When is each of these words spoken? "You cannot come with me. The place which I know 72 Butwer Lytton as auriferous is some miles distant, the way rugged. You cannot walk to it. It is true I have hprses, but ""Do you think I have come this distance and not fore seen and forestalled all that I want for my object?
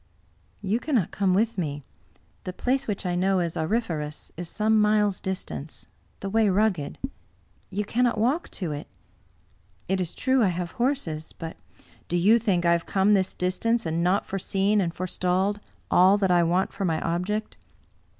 "You 0.71 0.79
cannot 0.79 1.11
come 1.11 1.35
with 1.35 1.59
me. 1.59 1.83
The 2.43 2.53
place 2.53 2.87
which 2.87 3.05
I 3.05 3.13
know 3.13 3.35
72 3.35 3.35
Butwer 3.35 3.37
Lytton 3.37 3.45
as 3.45 3.57
auriferous 4.01 4.31
is 4.35 4.49
some 4.49 4.81
miles 4.81 5.19
distant, 5.19 5.85
the 6.21 6.29
way 6.31 6.49
rugged. 6.49 6.97
You 7.69 7.85
cannot 7.85 8.17
walk 8.17 8.49
to 8.49 8.71
it. 8.71 8.87
It 9.87 10.01
is 10.01 10.15
true 10.15 10.41
I 10.41 10.47
have 10.47 10.77
hprses, 10.77 11.33
but 11.37 11.55
""Do 12.07 12.17
you 12.17 12.39
think 12.39 12.65
I 12.65 12.71
have 12.71 12.87
come 12.87 13.13
this 13.13 13.35
distance 13.35 13.85
and 13.85 14.01
not 14.01 14.25
fore 14.25 14.39
seen 14.39 14.81
and 14.81 14.91
forestalled 14.91 15.59
all 15.91 16.17
that 16.17 16.31
I 16.31 16.41
want 16.41 16.73
for 16.73 16.83
my 16.83 16.99
object? 17.01 17.57